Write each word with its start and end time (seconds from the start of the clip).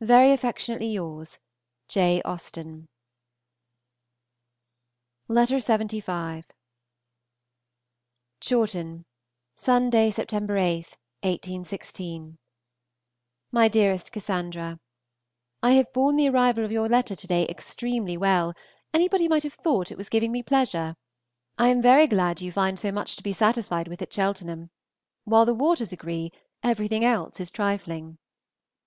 Very 0.00 0.32
affectionately 0.32 0.86
yours, 0.90 1.38
J. 1.86 2.22
AUSTEN. 2.24 2.88
Miss 5.28 5.50
KNIGHT, 5.50 5.60
Godmersham 5.68 6.02
Park, 6.06 6.06
Canterbury. 6.32 6.38
LXXV. 8.40 8.40
CHAWTON, 8.40 9.04
Sunday 9.56 10.10
(Sept. 10.10 10.32
8, 10.32 10.40
1816). 10.40 12.38
MY 13.52 13.68
DEAREST 13.68 14.10
CASSANDRA, 14.10 14.80
I 15.62 15.72
have 15.72 15.92
borne 15.92 16.16
the 16.16 16.30
arrival 16.30 16.64
of 16.64 16.72
your 16.72 16.88
letter 16.88 17.14
to 17.14 17.26
day 17.26 17.46
extremely 17.46 18.16
well; 18.16 18.54
anybody 18.94 19.28
might 19.28 19.42
have 19.42 19.52
thought 19.52 19.90
it 19.92 19.98
was 19.98 20.08
giving 20.08 20.32
me 20.32 20.42
pleasure. 20.42 20.96
I 21.58 21.68
am 21.68 21.82
very 21.82 22.06
glad 22.06 22.40
you 22.40 22.50
find 22.50 22.78
so 22.78 22.90
much 22.90 23.14
to 23.16 23.22
be 23.22 23.34
satisfied 23.34 23.88
with 23.88 24.00
at 24.00 24.10
Cheltenham. 24.10 24.70
While 25.24 25.44
the 25.44 25.52
waters 25.52 25.92
agree, 25.92 26.32
everything 26.62 27.04
else 27.04 27.38
is 27.40 27.50
trifling. 27.50 28.16